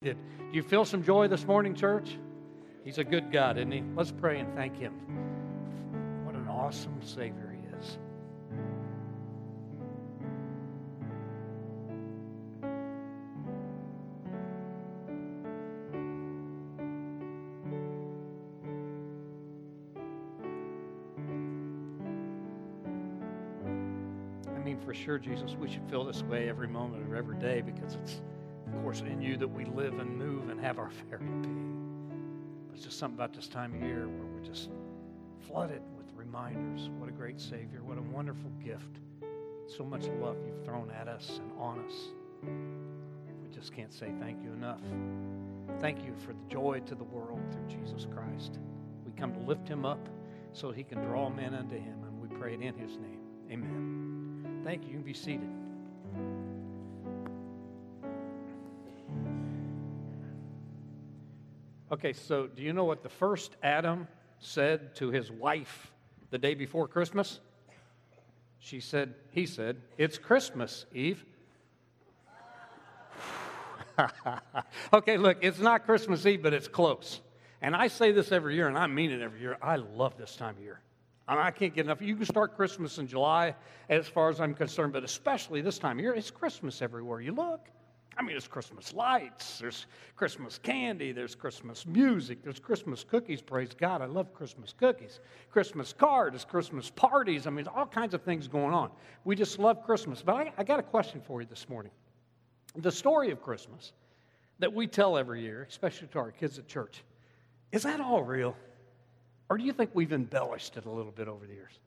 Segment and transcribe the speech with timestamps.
[0.00, 2.16] Did do you feel some joy this morning, church?
[2.84, 3.82] He's a good God, isn't he?
[3.96, 4.92] Let's pray and thank him.
[6.24, 7.98] What an awesome Savior he is.
[24.46, 27.62] I mean, for sure, Jesus, we should feel this way every moment of every day
[27.62, 28.22] because it's
[28.96, 32.08] in you that we live and move and have our very being.
[32.66, 34.70] But it's just something about this time of year where we're just
[35.46, 36.88] flooded with reminders.
[36.98, 37.82] What a great Savior.
[37.82, 39.00] What a wonderful gift.
[39.66, 41.92] So much love you've thrown at us and on us.
[42.42, 44.80] We just can't say thank you enough.
[45.80, 48.58] Thank you for the joy to the world through Jesus Christ.
[49.04, 50.08] We come to lift him up
[50.52, 53.20] so he can draw men unto him, and we pray it in his name.
[53.50, 54.62] Amen.
[54.64, 54.88] Thank you.
[54.88, 55.50] You can be seated.
[61.90, 64.08] Okay, so do you know what the first Adam
[64.40, 65.90] said to his wife
[66.30, 67.40] the day before Christmas?
[68.58, 71.24] She said, he said, It's Christmas, Eve.
[74.92, 77.20] okay, look, it's not Christmas Eve, but it's close.
[77.62, 79.56] And I say this every year, and I mean it every year.
[79.62, 80.80] I love this time of year.
[81.26, 82.00] I, can't get enough.
[82.00, 83.54] You can start Christmas in July,
[83.88, 87.32] as far as I'm concerned, but especially this time of year, it's Christmas everywhere you
[87.32, 87.68] look.
[88.18, 93.40] I mean, there's Christmas lights, there's Christmas candy, there's Christmas music, there's Christmas cookies.
[93.40, 95.20] Praise God, I love Christmas cookies.
[95.50, 97.46] Christmas cards, Christmas parties.
[97.46, 98.90] I mean, all kinds of things going on.
[99.24, 100.20] We just love Christmas.
[100.20, 101.92] But I, I got a question for you this morning.
[102.74, 103.92] The story of Christmas
[104.58, 107.04] that we tell every year, especially to our kids at church,
[107.70, 108.56] is that all real?
[109.48, 111.78] Or do you think we've embellished it a little bit over the years?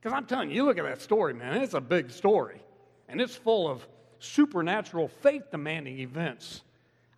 [0.00, 2.62] Because I'm telling you, you look at that story, man, it's a big story.
[3.08, 3.86] And it's full of
[4.20, 6.62] supernatural, faith demanding events.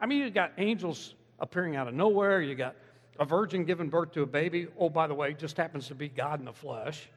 [0.00, 2.76] I mean, you got angels appearing out of nowhere, you got
[3.18, 4.68] a virgin giving birth to a baby.
[4.78, 7.08] Oh, by the way, just happens to be God in the flesh.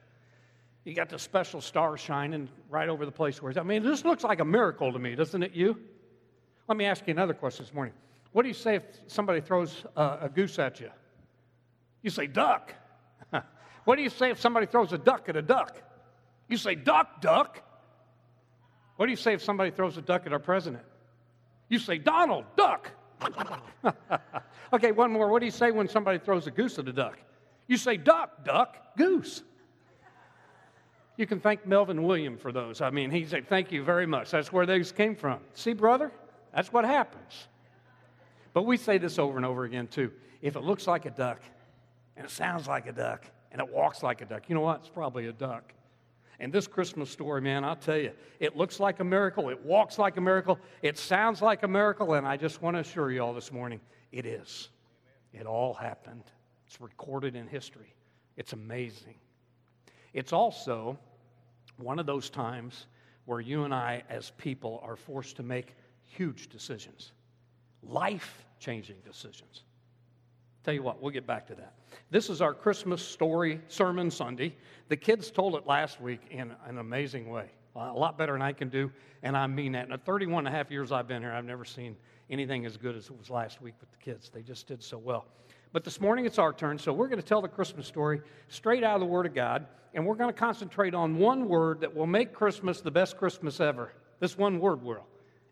[0.84, 3.58] You got the special star shining right over the place where he's.
[3.58, 5.76] I mean, this looks like a miracle to me, doesn't it, you?
[6.68, 7.94] Let me ask you another question this morning.
[8.32, 10.90] What do you say if somebody throws a, a goose at you?
[12.02, 12.72] You say, duck.
[13.84, 15.80] what do you say if somebody throws a duck at a duck?
[16.48, 17.62] You say, duck, duck.
[18.96, 20.84] What do you say if somebody throws a duck at our president?
[21.68, 22.90] You say, Donald, duck.
[24.72, 25.28] okay, one more.
[25.28, 27.18] What do you say when somebody throws a goose at a duck?
[27.66, 29.42] You say, duck, duck, goose.
[31.16, 32.80] You can thank Melvin William for those.
[32.80, 34.30] I mean, he said, thank you very much.
[34.30, 35.40] That's where those came from.
[35.54, 36.12] See, brother?
[36.54, 37.48] That's what happens.
[38.52, 40.12] But we say this over and over again, too.
[40.42, 41.40] If it looks like a duck,
[42.16, 44.80] and it sounds like a duck, and it walks like a duck, you know what?
[44.80, 45.72] It's probably a duck.
[46.38, 49.98] And this Christmas story, man, I'll tell you, it looks like a miracle, it walks
[49.98, 53.20] like a miracle, it sounds like a miracle, and I just want to assure you
[53.20, 53.80] all this morning,
[54.12, 54.68] it is.
[55.32, 56.24] It all happened.
[56.66, 57.94] It's recorded in history.
[58.36, 59.14] It's amazing.
[60.12, 60.98] It's also
[61.78, 62.86] one of those times
[63.24, 65.74] where you and I, as people, are forced to make
[66.04, 67.12] huge decisions,
[67.82, 69.64] life changing decisions.
[70.64, 71.74] Tell you what, we'll get back to that.
[72.10, 74.54] This is our Christmas story sermon Sunday.
[74.88, 78.52] The kids told it last week in an amazing way, a lot better than I
[78.52, 78.90] can do,
[79.22, 79.84] and I mean that.
[79.84, 81.96] In the 31 and a half years I've been here, I've never seen
[82.30, 84.30] anything as good as it was last week with the kids.
[84.30, 85.26] They just did so well.
[85.72, 88.84] But this morning it's our turn, so we're going to tell the Christmas story straight
[88.84, 91.94] out of the Word of God, and we're going to concentrate on one word that
[91.94, 93.92] will make Christmas the best Christmas ever.
[94.20, 95.06] This one word will.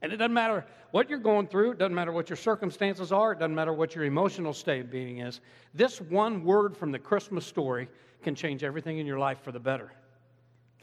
[0.05, 3.33] And it doesn't matter what you're going through, it doesn't matter what your circumstances are,
[3.33, 5.41] it doesn't matter what your emotional state of being is.
[5.73, 7.89] This one word from the Christmas story
[8.23, 9.91] can change everything in your life for the better.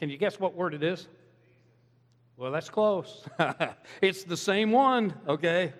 [0.00, 1.06] Can you guess what word it is?
[2.36, 3.24] Well, that's close.
[4.02, 5.72] it's the same one, okay?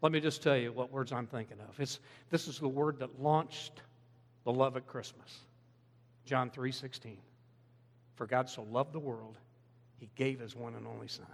[0.00, 1.80] Let me just tell you what words I'm thinking of.
[1.80, 1.98] It's,
[2.30, 3.82] this is the word that launched
[4.44, 5.40] the love at Christmas.
[6.24, 7.16] John 3:16.
[8.14, 9.38] For God so loved the world,
[9.98, 11.26] he gave his one and only son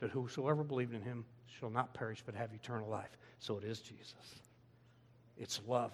[0.00, 1.24] that whosoever believed in him
[1.58, 3.16] shall not perish but have eternal life.
[3.38, 4.14] So it is Jesus.
[5.36, 5.92] It's love.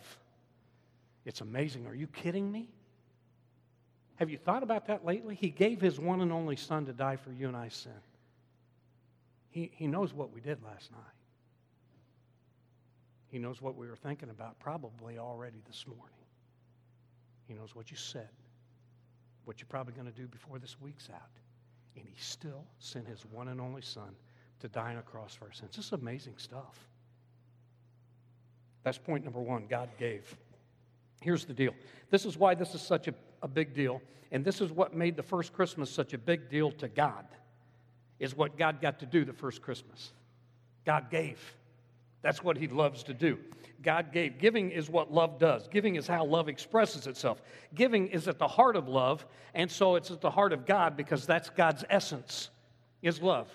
[1.24, 1.86] It's amazing.
[1.86, 2.68] Are you kidding me?
[4.16, 5.34] Have you thought about that lately?
[5.34, 7.92] He gave his one and only son to die for you and I's sin.
[9.50, 11.00] He, he knows what we did last night.
[13.28, 16.04] He knows what we were thinking about probably already this morning.
[17.48, 18.28] He knows what you said,
[19.44, 21.30] what you're probably going to do before this week's out
[21.96, 24.14] and he still sent his one and only son
[24.60, 25.76] to die on a cross for our sins.
[25.76, 26.88] This is amazing stuff.
[28.82, 30.36] That's point number one God gave.
[31.20, 31.74] Here's the deal
[32.10, 35.16] this is why this is such a, a big deal, and this is what made
[35.16, 37.26] the first Christmas such a big deal to God,
[38.18, 40.12] is what God got to do the first Christmas.
[40.84, 41.38] God gave.
[42.22, 43.38] That's what he loves to do.
[43.82, 44.38] God gave.
[44.38, 45.66] Giving is what love does.
[45.68, 47.42] Giving is how love expresses itself.
[47.74, 50.96] Giving is at the heart of love, and so it's at the heart of God
[50.96, 52.50] because that's God's essence,
[53.02, 53.48] is love.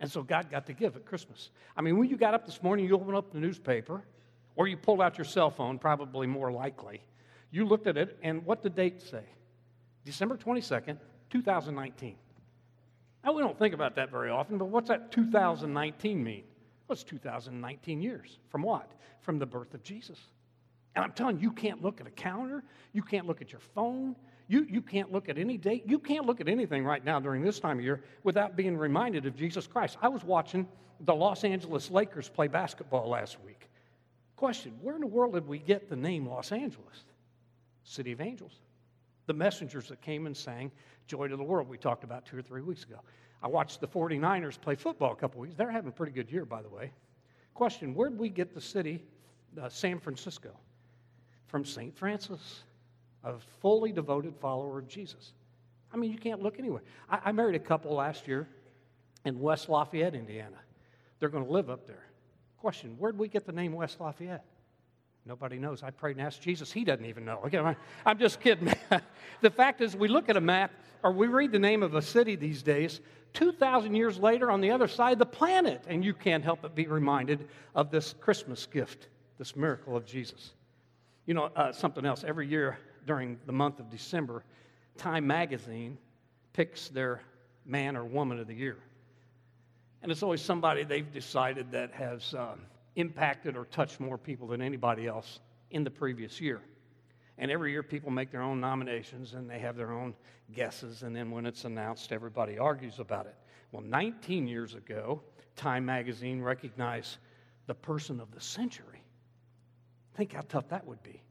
[0.00, 1.50] And so God got to give at Christmas.
[1.76, 4.02] I mean, when you got up this morning, you opened up the newspaper,
[4.56, 7.00] or you pulled out your cell phone, probably more likely.
[7.50, 9.22] You looked at it, and what did the date say?
[10.04, 10.98] December 22nd,
[11.30, 12.16] 2019.
[13.24, 16.44] Now, we don't think about that very often, but what's that 2019 mean?
[16.88, 18.38] What's 2019 years?
[18.48, 18.90] From what?
[19.20, 20.18] From the birth of Jesus.
[20.96, 23.60] And I'm telling you, you can't look at a calendar, you can't look at your
[23.60, 24.16] phone,
[24.48, 27.44] you, you can't look at any date, you can't look at anything right now during
[27.44, 29.98] this time of year without being reminded of Jesus Christ.
[30.00, 30.66] I was watching
[31.00, 33.68] the Los Angeles Lakers play basketball last week.
[34.36, 37.04] Question Where in the world did we get the name Los Angeles?
[37.84, 38.60] City of Angels.
[39.26, 40.72] The messengers that came and sang
[41.06, 43.00] Joy to the World, we talked about two or three weeks ago.
[43.42, 45.54] I watched the 49ers play football a couple weeks.
[45.56, 46.90] They're having a pretty good year, by the way.
[47.54, 49.04] Question Where'd we get the city,
[49.60, 50.50] uh, San Francisco?
[51.46, 51.96] From St.
[51.96, 52.64] Francis,
[53.24, 55.32] a fully devoted follower of Jesus.
[55.92, 56.82] I mean, you can't look anywhere.
[57.08, 58.46] I, I married a couple last year
[59.24, 60.58] in West Lafayette, Indiana.
[61.18, 62.04] They're going to live up there.
[62.58, 64.44] Question Where'd we get the name West Lafayette?
[65.26, 65.82] Nobody knows.
[65.82, 66.72] I prayed and asked Jesus.
[66.72, 67.76] He doesn't even know.
[68.06, 68.72] I'm just kidding.
[69.40, 70.70] the fact is, we look at a map
[71.02, 73.00] or we read the name of a city these days,
[73.34, 76.74] 2,000 years later on the other side of the planet, and you can't help but
[76.74, 80.52] be reminded of this Christmas gift, this miracle of Jesus.
[81.26, 82.24] You know, uh, something else.
[82.26, 84.44] Every year during the month of December,
[84.98, 85.96] Time magazine
[86.52, 87.22] picks their
[87.64, 88.78] man or woman of the year.
[90.02, 92.62] And it's always somebody they've decided that has um,
[92.98, 95.38] impacted or touched more people than anybody else
[95.70, 96.60] in the previous year.
[97.38, 100.14] And every year, people make their own nominations and they have their own
[100.52, 101.04] guesses.
[101.04, 103.36] And then when it's announced, everybody argues about it.
[103.70, 105.22] Well, 19 years ago,
[105.54, 107.18] Time magazine recognized
[107.66, 109.02] the person of the century.
[110.16, 111.22] Think how tough that would be.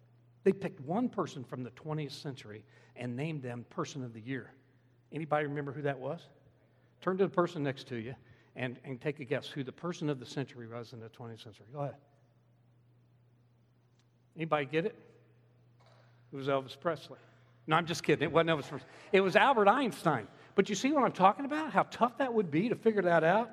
[0.44, 2.64] They picked one person from the 20th century
[2.96, 4.52] and named them person of the year.
[5.12, 6.22] Anybody remember who that was?
[7.02, 8.16] Turn to the person next to you
[8.58, 11.44] and, and take a guess who the person of the century was in the 20th
[11.44, 11.68] century.
[11.72, 11.96] Go ahead.
[14.36, 14.96] Anybody get it?
[16.34, 17.20] It was Elvis Presley.
[17.68, 18.24] No, I'm just kidding.
[18.24, 18.88] It wasn't Elvis Presley.
[19.14, 20.28] It was Albert Einstein.
[20.56, 21.72] But you see what I'm talking about?
[21.72, 23.52] How tough that would be to figure that out?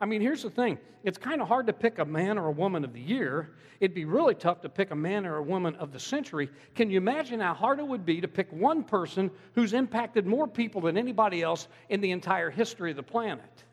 [0.00, 2.52] I mean, here's the thing it's kind of hard to pick a man or a
[2.52, 3.50] woman of the year.
[3.78, 6.48] It'd be really tough to pick a man or a woman of the century.
[6.74, 10.48] Can you imagine how hard it would be to pick one person who's impacted more
[10.48, 13.64] people than anybody else in the entire history of the planet?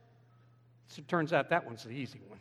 [0.93, 2.39] So it turns out that one's the easy one.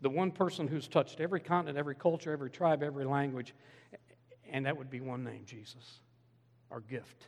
[0.00, 3.52] The one person who's touched every continent, every culture, every tribe, every language,
[4.50, 6.00] and that would be one name Jesus,
[6.70, 7.26] our gift.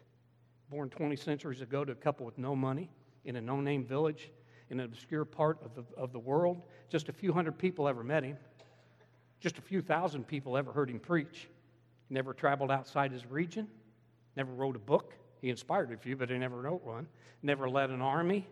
[0.70, 2.88] Born 20 centuries ago to a couple with no money
[3.26, 4.31] in a no name village
[4.70, 6.62] in an obscure part of the, of the world.
[6.88, 8.38] Just a few hundred people ever met him,
[9.38, 11.50] just a few thousand people ever heard him preach.
[12.08, 13.69] He never traveled outside his region,
[14.34, 15.12] never wrote a book.
[15.43, 17.06] He inspired a few, but he never wrote one.
[17.43, 18.46] Never led an army,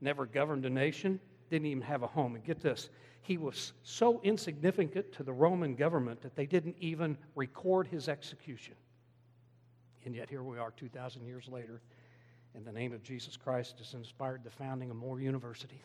[0.00, 2.34] never governed a nation, didn't even have a home.
[2.34, 2.90] And get this,
[3.22, 8.74] he was so insignificant to the Roman government that they didn't even record his execution.
[10.04, 11.82] And yet here we are 2,000 years later,
[12.54, 15.84] and the name of Jesus Christ has inspired the founding of more universities,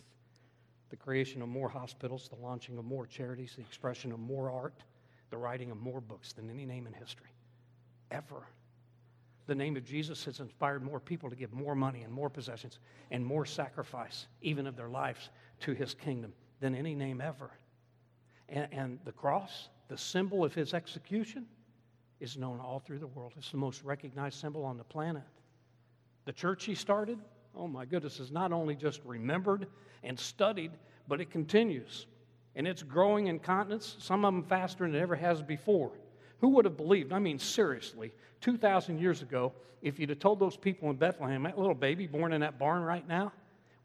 [0.89, 4.83] the creation of more hospitals, the launching of more charities, the expression of more art,
[5.29, 7.33] the writing of more books than any name in history,
[8.11, 8.47] ever.
[9.45, 12.79] The name of Jesus has inspired more people to give more money and more possessions
[13.11, 15.29] and more sacrifice, even of their lives,
[15.61, 17.51] to his kingdom than any name ever.
[18.47, 21.45] And, and, the cross, the symbol of his execution,
[22.19, 23.33] is known all through the world.
[23.37, 25.23] It's the most recognized symbol on the planet.
[26.25, 27.19] The church he started,
[27.53, 29.67] oh my goodness, is not only just remembered
[30.03, 30.71] and studied,
[31.07, 32.07] but it continues.
[32.55, 35.91] And it's growing in continents, some of them faster than it ever has before.
[36.43, 37.13] Who would have believed?
[37.13, 41.57] I mean, seriously, 2,000 years ago, if you'd have told those people in Bethlehem, that
[41.57, 43.31] little baby born in that barn right now,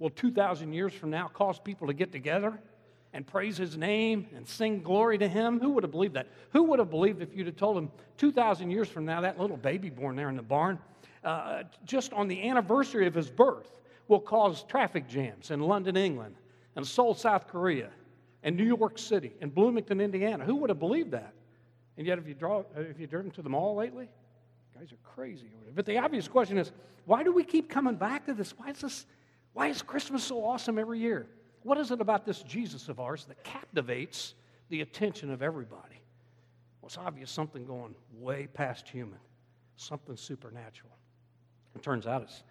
[0.01, 2.59] will 2,000 years from now cause people to get together
[3.13, 5.61] and praise his name and sing glory to him?
[5.61, 6.27] Who would have believed that?
[6.51, 9.57] Who would have believed if you'd have told them 2,000 years from now, that little
[9.57, 10.81] baby born there in the barn,
[11.23, 16.35] uh, just on the anniversary of his birth, will cause traffic jams in London, England,
[16.75, 17.91] and Seoul, South Korea,
[18.43, 20.45] and New York City, and Bloomington, Indiana?
[20.45, 21.35] Who would have believed that?
[21.99, 24.09] And yet, if you draw, uh, if you've driven to the mall lately,
[24.79, 25.51] guys are crazy.
[25.75, 26.71] But the obvious question is,
[27.05, 28.55] why do we keep coming back to this?
[28.57, 29.07] Why is this?
[29.53, 31.27] Why is Christmas so awesome every year?
[31.65, 34.35] What is it about this Jesus of ours that captivates
[34.69, 36.01] the attention of everybody?
[36.81, 39.19] Well, it's obvious something going way past human,
[39.77, 40.93] something supernatural.
[41.75, 42.45] It turns out it's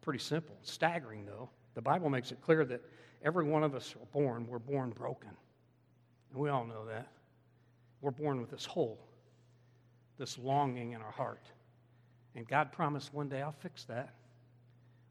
[0.00, 0.56] pretty simple.
[0.62, 1.50] staggering, though.
[1.74, 2.80] The Bible makes it clear that
[3.22, 5.30] every one of us are born, we're born broken.
[6.30, 7.08] And we all know that.
[8.04, 8.98] We're born with this hole,
[10.18, 11.46] this longing in our heart.
[12.34, 14.12] And God promised one day I'll fix that.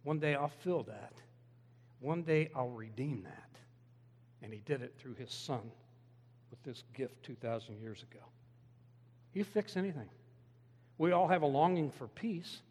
[0.03, 1.13] One day I'll fill that.
[2.01, 3.49] One day I'll redeem that.
[4.43, 5.71] And He did it through His Son
[6.51, 8.23] with this gift 2,000 years ago.
[9.33, 10.09] You fix anything.
[10.99, 12.61] We all have a longing for peace.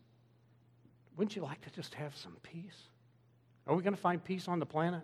[1.17, 2.79] Wouldn't you like to just have some peace?
[3.67, 5.03] Are we going to find peace on the planet?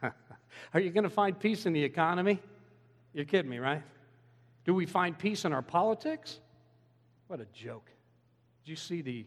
[0.02, 2.38] Are you going to find peace in the economy?
[3.12, 3.82] You're kidding me, right?
[4.66, 6.40] Do we find peace in our politics?
[7.28, 7.88] What a joke.
[8.64, 9.24] Did you see the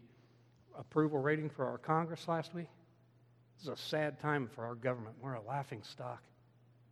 [0.78, 2.68] approval rating for our Congress last week?
[3.56, 5.16] This is a sad time for our government.
[5.22, 6.24] We're a laughing stock.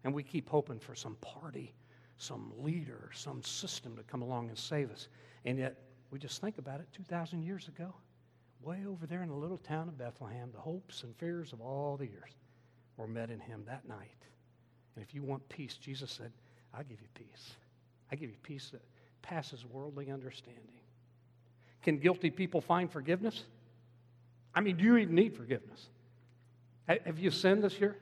[0.06, 1.74] And we keep hoping for some party,
[2.18, 5.10] some leader, some system to come along and save us.
[5.44, 5.78] And yet,
[6.10, 7.94] we just think about it 2,000 years ago,
[8.62, 11.98] way over there in the little town of Bethlehem, the hopes and fears of all
[11.98, 12.32] the years
[12.96, 14.24] were met in him that night.
[14.96, 16.32] And if you want peace, Jesus said,
[16.74, 17.58] I'll give you peace.
[18.12, 18.82] I give you peace that
[19.22, 20.64] passes worldly understanding.
[21.84, 23.44] Can guilty people find forgiveness?
[24.54, 25.88] I mean, do you even need forgiveness?
[26.88, 27.98] Have you sinned this year?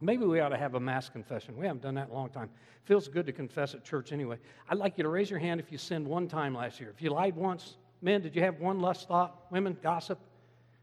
[0.00, 1.56] Maybe we ought to have a mass confession.
[1.56, 2.50] We haven't done that in a long time.
[2.84, 4.38] Feels good to confess at church anyway.
[4.68, 6.90] I'd like you to raise your hand if you sinned one time last year.
[6.90, 9.46] If you lied once, men, did you have one lust thought?
[9.52, 10.18] Women, gossip?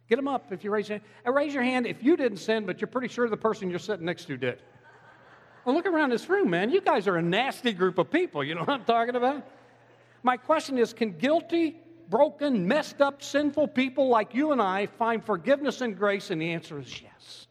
[0.08, 1.08] Get them up if you raise your hand.
[1.26, 3.80] And raise your hand if you didn't sin, but you're pretty sure the person you're
[3.80, 4.62] sitting next to did.
[5.70, 6.72] Well, look around this room, man.
[6.72, 8.44] You guys are a nasty group of people.
[8.44, 9.46] You know what I'm talking about?
[10.24, 11.78] My question is can guilty,
[12.10, 16.32] broken, messed up, sinful people like you and I find forgiveness and grace?
[16.32, 17.46] And the answer is yes.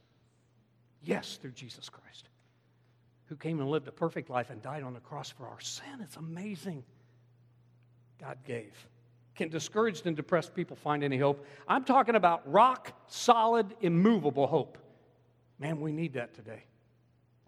[1.01, 2.29] Yes, through Jesus Christ,
[3.27, 6.01] who came and lived a perfect life and died on the cross for our sin.
[6.03, 6.83] It's amazing.
[8.21, 8.75] God gave.
[9.37, 11.47] Can discouraged and depressed people find any hope?
[11.69, 14.77] I'm talking about rock solid, immovable hope.
[15.61, 16.65] Man, we need that today.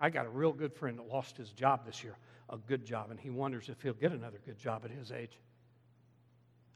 [0.01, 2.17] I got a real good friend that lost his job this year,
[2.49, 5.39] a good job, and he wonders if he'll get another good job at his age.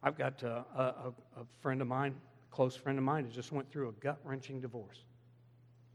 [0.02, 2.14] I've got uh, a, a, a friend of mine,
[2.50, 5.04] a close friend of mine, who just went through a gut wrenching divorce.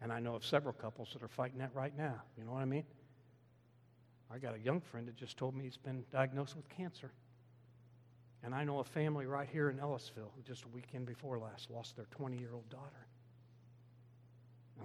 [0.01, 2.15] And I know of several couples that are fighting that right now.
[2.35, 2.85] You know what I mean?
[4.31, 7.11] I got a young friend that just told me he's been diagnosed with cancer.
[8.43, 11.69] And I know a family right here in Ellettsville who just a weekend before last
[11.69, 13.07] lost their 20 year old daughter.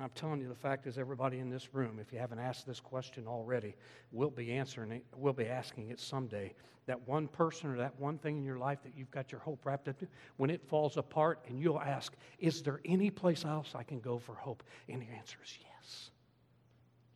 [0.04, 2.78] I'm telling you, the fact is, everybody in this room, if you haven't asked this
[2.78, 3.74] question already,
[4.12, 6.52] will be answering it, will be asking it someday.
[6.84, 9.64] That one person or that one thing in your life that you've got your hope
[9.64, 13.72] wrapped up in, when it falls apart, and you'll ask, Is there any place else
[13.74, 14.62] I can go for hope?
[14.90, 16.10] And the answer is yes.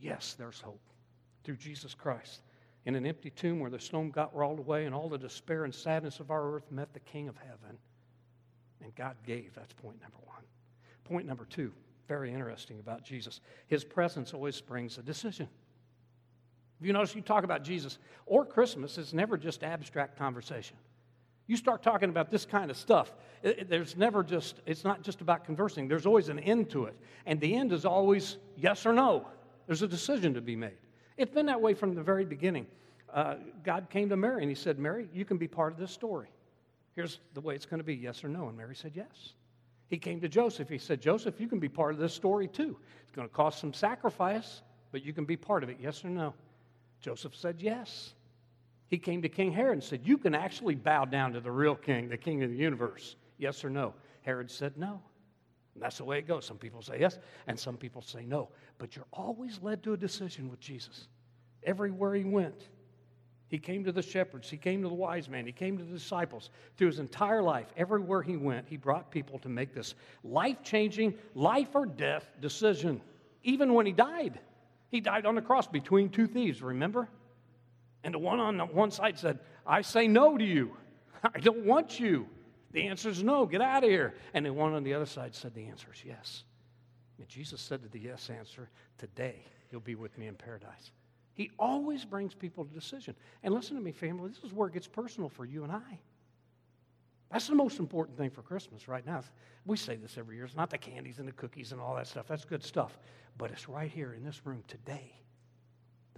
[0.01, 0.81] Yes, there's hope
[1.45, 2.41] through Jesus Christ.
[2.87, 5.75] In an empty tomb where the stone got rolled away and all the despair and
[5.75, 7.77] sadness of our earth met the King of heaven.
[8.83, 9.53] And God gave.
[9.55, 10.45] That's point number one.
[11.05, 11.75] Point number two
[12.09, 13.41] very interesting about Jesus.
[13.69, 15.49] His presence always brings a decision.
[16.81, 20.77] If you notice, you talk about Jesus or Christmas, it's never just abstract conversation.
[21.47, 23.13] You start talking about this kind of stuff,
[23.43, 26.97] it, there's never just, it's not just about conversing, there's always an end to it.
[27.27, 29.27] And the end is always yes or no.
[29.67, 30.79] There's a decision to be made.
[31.17, 32.67] It's been that way from the very beginning.
[33.13, 35.91] Uh, God came to Mary and he said, Mary, you can be part of this
[35.91, 36.29] story.
[36.95, 38.49] Here's the way it's going to be yes or no.
[38.49, 39.33] And Mary said, yes.
[39.89, 40.69] He came to Joseph.
[40.69, 42.77] He said, Joseph, you can be part of this story too.
[43.03, 46.11] It's going to cost some sacrifice, but you can be part of it, yes or
[46.11, 46.35] no?
[47.01, 48.15] Joseph said, yes.
[48.89, 51.75] He came to King Herod and said, You can actually bow down to the real
[51.75, 53.95] king, the king of the universe, yes or no?
[54.23, 55.03] Herod said, No.
[55.75, 56.45] And that's the way it goes.
[56.45, 58.49] Some people say yes, and some people say no.
[58.79, 61.07] But you're always led to a decision with Jesus
[61.63, 62.69] everywhere he went.
[63.49, 65.93] He came to the shepherds, he came to the wise man, he came to the
[65.93, 66.51] disciples.
[66.77, 71.15] Through his entire life, everywhere he went, he brought people to make this life changing,
[71.35, 73.01] life or death decision.
[73.43, 74.39] Even when he died,
[74.91, 77.09] he died on the cross between two thieves, remember?
[78.05, 80.77] And the one on the one side said, I say no to you.
[81.35, 82.27] I don't want you.
[82.73, 84.15] The answer is no, get out of here.
[84.35, 86.45] And the one on the other side said, The answer is yes.
[87.19, 90.91] And Jesus said to the yes answer, Today you'll be with me in paradise.
[91.39, 93.15] He always brings people to decision.
[93.43, 95.99] And listen to me, family, this is where it gets personal for you and I.
[97.31, 99.23] That's the most important thing for Christmas right now.
[99.65, 100.45] We say this every year.
[100.45, 102.27] It's not the candies and the cookies and all that stuff.
[102.29, 102.99] That's good stuff.
[103.39, 105.15] But it's right here in this room today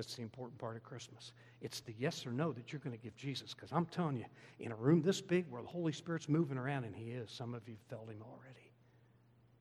[0.01, 1.33] that's the important part of Christmas.
[1.61, 3.53] It's the yes or no that you're going to give Jesus.
[3.53, 4.25] Because I'm telling you,
[4.59, 7.53] in a room this big where the Holy Spirit's moving around, and He is, some
[7.53, 8.73] of you felt Him already.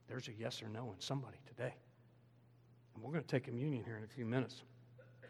[0.07, 1.73] There's a yes or no in somebody today.
[2.95, 4.63] And we're going to take communion here in a few minutes.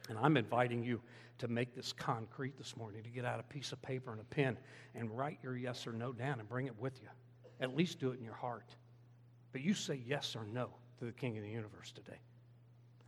[0.10, 1.02] And I'm inviting you
[1.38, 4.26] to make this concrete this morning, to get out a piece of paper and a
[4.26, 4.58] pen
[4.96, 7.08] and write your yes or no down and bring it with you.
[7.62, 8.76] At least do it in your heart.
[9.52, 12.20] But you say yes or no to the King of the universe today.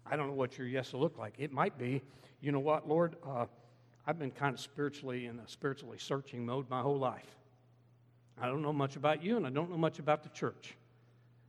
[0.05, 1.35] I don't know what your yes will look like.
[1.37, 2.01] It might be,
[2.39, 3.45] you know what, Lord, uh,
[4.05, 7.37] I've been kind of spiritually in a spiritually searching mode my whole life.
[8.39, 10.75] I don't know much about you, and I don't know much about the church.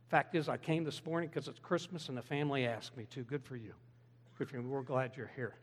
[0.09, 3.23] Fact is, I came this morning because it's Christmas and the family asked me to.
[3.23, 3.73] Good for you.
[4.45, 4.61] For.
[4.61, 5.55] We're glad you're here.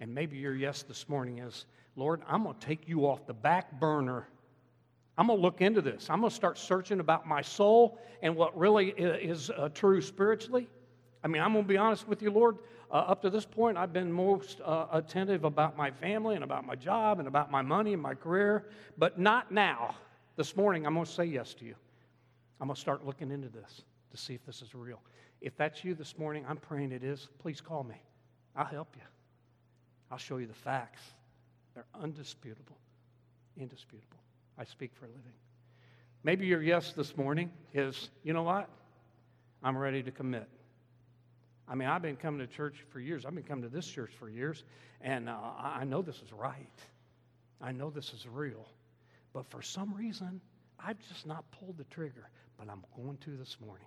[0.00, 3.34] And maybe your yes this morning is, Lord, I'm going to take you off the
[3.34, 4.26] back burner.
[5.16, 6.08] I'm going to look into this.
[6.10, 10.68] I'm going to start searching about my soul and what really is uh, true spiritually.
[11.22, 12.58] I mean, I'm going to be honest with you, Lord.
[12.90, 16.66] Uh, up to this point, I've been most uh, attentive about my family and about
[16.66, 18.68] my job and about my money and my career,
[18.98, 19.94] but not now.
[20.36, 21.74] This morning, I'm going to say yes to you.
[22.60, 25.00] I'm going to start looking into this to see if this is real.
[25.42, 27.28] If that's you this morning, I'm praying it is.
[27.40, 28.00] Please call me.
[28.54, 29.02] I'll help you.
[30.10, 31.02] I'll show you the facts.
[31.74, 32.76] They're undisputable,
[33.56, 34.18] indisputable.
[34.56, 35.32] I speak for a living.
[36.22, 38.68] Maybe your yes this morning is, you know what?
[39.64, 40.48] I'm ready to commit.
[41.68, 43.24] I mean, I've been coming to church for years.
[43.26, 44.62] I've been coming to this church for years,
[45.00, 46.78] and uh, I know this is right.
[47.60, 48.68] I know this is real.
[49.32, 50.40] But for some reason,
[50.78, 53.86] I've just not pulled the trigger, but I'm going to this morning.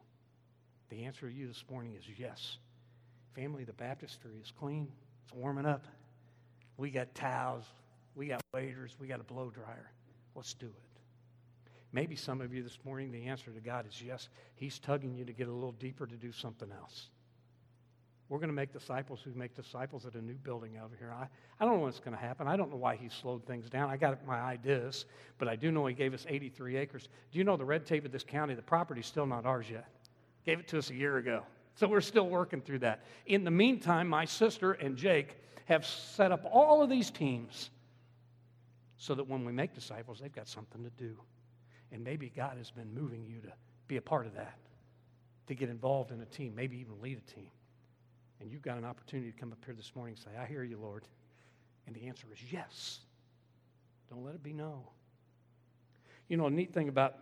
[0.89, 2.57] The answer to you this morning is yes.
[3.33, 4.87] Family, the baptistry is clean,
[5.23, 5.85] it's warming up.
[6.77, 7.65] We got towels,
[8.15, 9.91] we got waiters, we got a blow dryer.
[10.35, 10.85] Let's do it.
[11.91, 14.29] Maybe some of you this morning, the answer to God is yes.
[14.55, 17.07] He's tugging you to get a little deeper to do something else.
[18.27, 21.13] We're going to make disciples who make disciples at a new building over here.
[21.13, 21.27] I,
[21.59, 22.47] I don't know what's going to happen.
[22.47, 23.89] I don't know why he slowed things down.
[23.89, 25.05] I got my ideas,
[25.37, 27.07] but I do know he gave us 83 acres.
[27.31, 28.55] Do you know the red tape of this county?
[28.55, 29.87] The property's still not ours yet.
[30.45, 31.43] Gave it to us a year ago.
[31.75, 33.03] So we're still working through that.
[33.25, 35.35] In the meantime, my sister and Jake
[35.65, 37.69] have set up all of these teams
[38.97, 41.17] so that when we make disciples, they've got something to do.
[41.91, 43.51] And maybe God has been moving you to
[43.87, 44.57] be a part of that,
[45.47, 47.49] to get involved in a team, maybe even lead a team.
[48.39, 50.63] And you've got an opportunity to come up here this morning and say, I hear
[50.63, 51.03] you, Lord.
[51.87, 52.99] And the answer is yes.
[54.09, 54.89] Don't let it be no.
[56.27, 57.15] You know, a neat thing about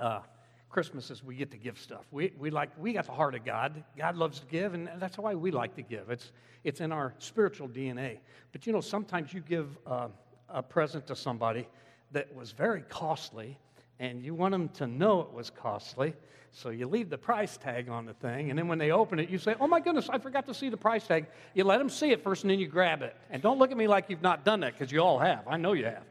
[0.00, 0.20] uh,
[0.68, 2.04] Christmas is we get to give stuff.
[2.10, 3.82] We, we, like, we got the heart of God.
[3.96, 6.10] God loves to give, and that's why we like to give.
[6.10, 6.32] It's,
[6.64, 8.18] it's in our spiritual DNA.
[8.52, 10.08] But you know, sometimes you give uh,
[10.48, 11.66] a present to somebody
[12.12, 13.58] that was very costly,
[13.98, 16.14] and you want them to know it was costly.
[16.52, 19.28] So you leave the price tag on the thing, and then when they open it,
[19.28, 21.26] you say, Oh my goodness, I forgot to see the price tag.
[21.54, 23.14] You let them see it first, and then you grab it.
[23.30, 25.46] And don't look at me like you've not done that, because you all have.
[25.46, 26.04] I know you have.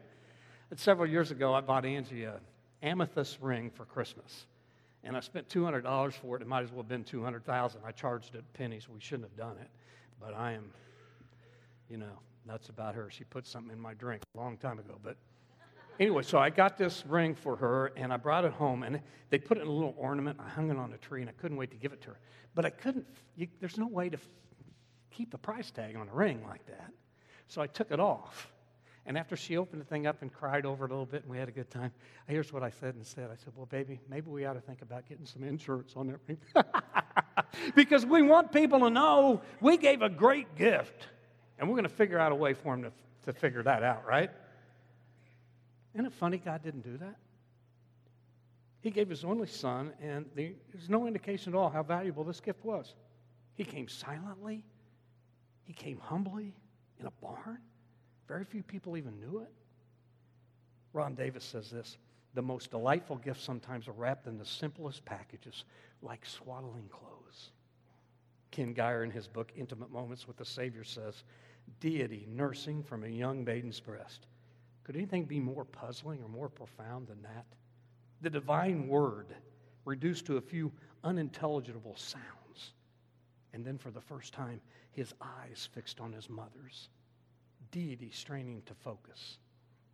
[0.68, 2.34] But several years ago, I bought Angie an
[2.82, 4.46] amethyst ring for Christmas.
[5.04, 6.42] And I spent $200 for it.
[6.42, 8.88] It might as well have been 200000 I charged it pennies.
[8.88, 9.68] We shouldn't have done it.
[10.20, 10.70] But I am,
[11.88, 13.08] you know, nuts about her.
[13.10, 14.98] She put something in my drink a long time ago.
[15.02, 15.16] But
[16.00, 19.38] anyway, so I got this ring for her and I brought it home and they
[19.38, 20.38] put it in a little ornament.
[20.44, 22.18] I hung it on a tree and I couldn't wait to give it to her.
[22.54, 24.28] But I couldn't, you, there's no way to f-
[25.10, 26.90] keep the price tag on a ring like that.
[27.48, 28.50] So I took it off.
[29.06, 31.30] And after she opened the thing up and cried over it a little bit and
[31.30, 31.92] we had a good time,
[32.26, 33.30] here's what I said instead.
[33.30, 36.18] I said, Well, baby, maybe we ought to think about getting some insurance on that
[36.26, 36.38] ring.
[37.76, 41.06] because we want people to know we gave a great gift.
[41.58, 42.92] And we're going to figure out a way for them to,
[43.26, 44.30] to figure that out, right?
[45.94, 47.16] Isn't it funny God didn't do that?
[48.80, 52.64] He gave his only son, and there's no indication at all how valuable this gift
[52.64, 52.94] was.
[53.54, 54.62] He came silently,
[55.64, 56.54] he came humbly
[57.00, 57.58] in a barn.
[58.28, 59.52] Very few people even knew it.
[60.92, 61.96] Ron Davis says this
[62.34, 65.64] the most delightful gifts sometimes are wrapped in the simplest packages,
[66.02, 67.50] like swaddling clothes.
[68.50, 71.24] Ken Gire, in his book Intimate Moments with the Savior, says,
[71.80, 74.26] Deity nursing from a young maiden's breast
[74.86, 77.44] could anything be more puzzling or more profound than that?
[78.20, 79.34] The divine word
[79.84, 80.70] reduced to a few
[81.02, 82.72] unintelligible sounds.
[83.52, 84.60] And then for the first time,
[84.92, 86.88] his eyes fixed on his mother's.
[87.70, 89.38] Deity straining to focus.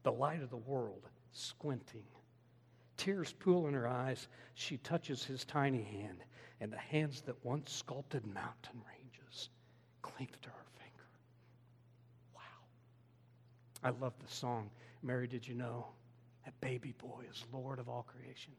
[0.03, 2.05] The light of the world squinting.
[2.97, 4.29] Tears pool in her eyes.
[4.55, 6.19] She touches his tiny hand,
[6.61, 9.49] and the hands that once sculpted mountain ranges
[10.03, 11.09] cling to her finger.
[12.35, 12.41] Wow.
[13.83, 14.71] I love the song
[15.03, 15.87] Mary, did you know
[16.45, 18.53] that baby boy is Lord of all creation?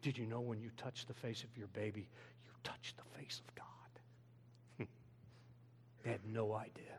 [0.00, 2.08] Did you know when you touch the face of your baby,
[2.44, 4.86] you touch the face of God?
[6.04, 6.98] they had no idea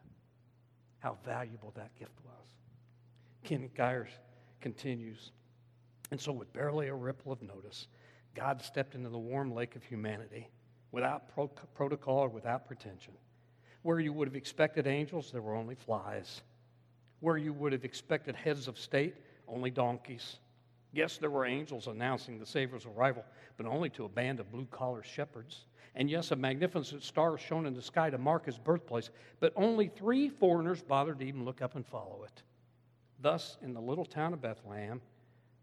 [1.08, 2.50] how valuable that gift was.
[3.46, 4.10] Ken Gires
[4.60, 5.32] continues.
[6.12, 7.88] And so, with barely a ripple of notice,
[8.36, 10.50] God stepped into the warm lake of humanity
[10.92, 13.14] without pro- protocol or without pretension.
[13.84, 16.42] Where you would have expected angels, there were only flies
[17.22, 19.16] where you would have expected heads of state,
[19.48, 20.40] only donkeys.
[20.92, 23.24] Yes, there were angels announcing the Savior's arrival,
[23.56, 25.68] but only to a band of blue collar shepherds.
[25.98, 29.88] And yes, a magnificent star shone in the sky to mark his birthplace, but only
[29.88, 32.44] three foreigners bothered to even look up and follow it.
[33.20, 35.02] Thus, in the little town of Bethlehem,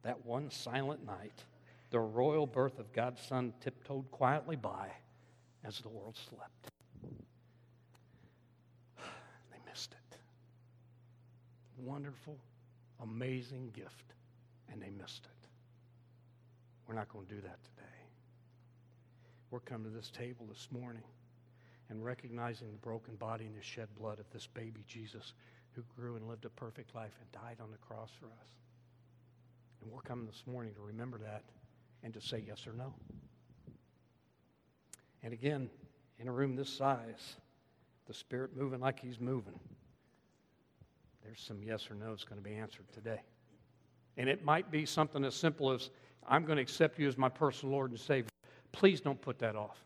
[0.02, 1.44] that one silent night,
[1.90, 4.90] the royal birth of God's Son tiptoed quietly by
[5.62, 6.72] as the world slept.
[9.52, 10.18] They missed it.
[11.78, 12.36] Wonderful,
[13.00, 14.14] amazing gift,
[14.72, 15.48] and they missed it.
[16.88, 17.93] We're not going to do that today.
[19.54, 21.04] We're coming to this table this morning
[21.88, 25.32] and recognizing the broken body and the shed blood of this baby Jesus
[25.76, 28.48] who grew and lived a perfect life and died on the cross for us.
[29.80, 31.44] And we're coming this morning to remember that
[32.02, 32.94] and to say yes or no.
[35.22, 35.70] And again,
[36.18, 37.36] in a room this size,
[38.08, 39.60] the Spirit moving like He's moving,
[41.22, 43.20] there's some yes or no's going to be answered today.
[44.16, 45.90] And it might be something as simple as
[46.26, 48.30] I'm going to accept you as my personal Lord and Savior.
[48.74, 49.78] Please don't put that off.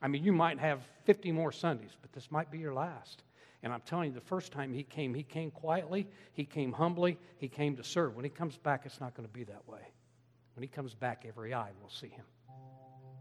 [0.00, 3.24] I mean, you might have 50 more Sundays, but this might be your last.
[3.64, 7.18] And I'm telling you, the first time he came, he came quietly, he came humbly,
[7.38, 8.14] he came to serve.
[8.14, 9.80] When he comes back, it's not going to be that way.
[10.54, 12.24] When he comes back, every eye will see him.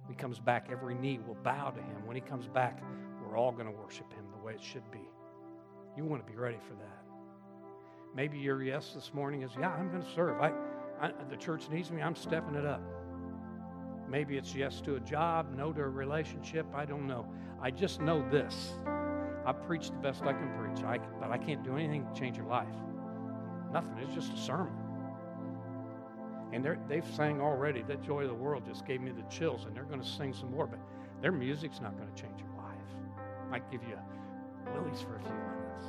[0.06, 2.06] When he comes back, every knee will bow to him.
[2.06, 2.80] When he comes back,
[3.22, 5.10] we're all going to worship him the way it should be.
[5.98, 7.04] You want to be ready for that.
[8.16, 10.40] Maybe your yes this morning is, yeah, I'm going to serve.
[10.40, 10.54] I,
[11.02, 12.04] I, the church needs me.
[12.04, 12.84] I'm stepping it up.
[14.10, 16.66] Maybe it's yes to a job, no to a relationship.
[16.74, 17.28] I don't know.
[17.62, 18.74] I just know this.
[19.46, 22.38] I preach the best I can preach, I, but I can't do anything to change
[22.38, 22.68] your life.
[23.72, 23.98] Nothing.
[24.00, 24.74] It's just a sermon.
[26.52, 27.84] And they've sang already.
[27.84, 30.34] That Joy of the World just gave me the chills, and they're going to sing
[30.34, 30.80] some more, but
[31.22, 32.76] their music's not going to change your life.
[33.52, 33.98] Might give you
[34.74, 35.86] willies for a few minutes.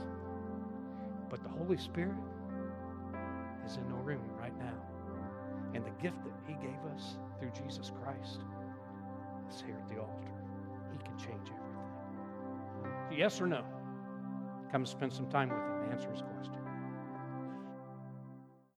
[1.31, 2.17] But the Holy Spirit
[3.67, 4.89] is in the room right now.
[5.75, 8.41] And the gift that He gave us through Jesus Christ
[9.53, 10.33] is here at the altar.
[10.93, 13.19] He can change everything.
[13.19, 13.65] Yes or no?
[14.73, 15.93] Come spend some time with Him.
[15.93, 16.23] Answer is